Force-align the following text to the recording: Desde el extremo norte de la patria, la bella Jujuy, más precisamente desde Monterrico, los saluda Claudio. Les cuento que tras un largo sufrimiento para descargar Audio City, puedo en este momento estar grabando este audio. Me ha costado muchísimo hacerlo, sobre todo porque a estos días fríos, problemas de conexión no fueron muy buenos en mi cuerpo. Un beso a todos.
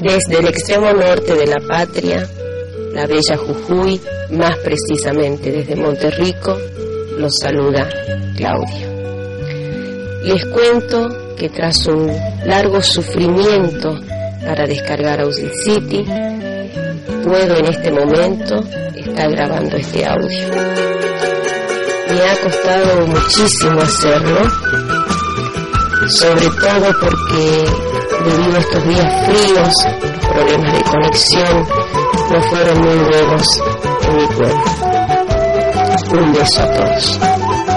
Desde 0.00 0.38
el 0.38 0.46
extremo 0.46 0.92
norte 0.92 1.34
de 1.34 1.46
la 1.48 1.56
patria, 1.66 2.24
la 2.92 3.04
bella 3.06 3.36
Jujuy, 3.36 4.00
más 4.30 4.56
precisamente 4.58 5.50
desde 5.50 5.74
Monterrico, 5.74 6.56
los 7.18 7.32
saluda 7.42 7.88
Claudio. 8.36 8.88
Les 10.22 10.44
cuento 10.44 11.34
que 11.36 11.48
tras 11.48 11.84
un 11.88 12.12
largo 12.44 12.80
sufrimiento 12.80 13.98
para 14.46 14.66
descargar 14.66 15.20
Audio 15.20 15.50
City, 15.64 16.04
puedo 17.24 17.56
en 17.56 17.66
este 17.66 17.90
momento 17.90 18.62
estar 18.94 19.28
grabando 19.32 19.76
este 19.76 20.06
audio. 20.06 20.48
Me 22.08 22.20
ha 22.22 22.36
costado 22.40 23.04
muchísimo 23.04 23.80
hacerlo, 23.80 24.40
sobre 26.08 26.46
todo 26.60 26.94
porque 27.00 27.87
a 28.30 28.58
estos 28.58 28.84
días 28.86 29.26
fríos, 29.26 29.72
problemas 30.28 30.72
de 30.72 30.82
conexión 30.84 31.66
no 32.30 32.42
fueron 32.42 32.80
muy 32.80 32.96
buenos 33.08 33.62
en 34.06 34.16
mi 34.16 34.26
cuerpo. 34.26 34.64
Un 36.12 36.32
beso 36.32 36.62
a 36.62 36.70
todos. 36.72 37.67